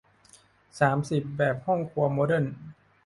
[0.01, 0.97] สิบสาม
[1.37, 2.45] แบบห้องครัวโมเดิร์น